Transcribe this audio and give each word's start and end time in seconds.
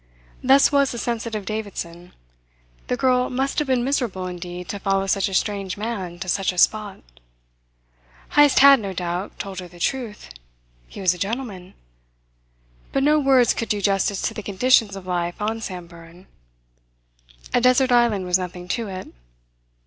Thus 0.41 0.71
was 0.71 0.91
the 0.91 0.97
sensitive 0.97 1.45
Davidson. 1.45 2.13
The 2.87 2.97
girl 2.97 3.29
must 3.29 3.59
have 3.59 3.67
been 3.67 3.83
miserable 3.83 4.25
indeed 4.25 4.67
to 4.69 4.79
follow 4.79 5.05
such 5.05 5.29
a 5.29 5.33
strange 5.35 5.77
man 5.77 6.17
to 6.21 6.27
such 6.27 6.51
a 6.51 6.57
spot. 6.57 7.01
Heyst 8.31 8.57
had, 8.61 8.79
no 8.79 8.93
doubt, 8.93 9.37
told 9.37 9.59
her 9.59 9.67
the 9.67 9.79
truth. 9.79 10.29
He 10.87 11.01
was 11.01 11.13
a 11.13 11.19
gentleman. 11.19 11.75
But 12.91 13.03
no 13.03 13.19
words 13.19 13.53
could 13.53 13.69
do 13.69 13.79
justice 13.79 14.23
to 14.23 14.33
the 14.33 14.41
conditions 14.41 14.95
of 14.95 15.05
life 15.05 15.39
on 15.39 15.61
Samburan. 15.61 16.25
A 17.53 17.61
desert 17.61 17.91
island 17.91 18.25
was 18.25 18.39
nothing 18.39 18.67
to 18.69 18.87
it. 18.87 19.07